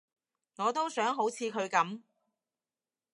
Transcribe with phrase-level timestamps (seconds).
[0.55, 2.01] 我都想好似佢噉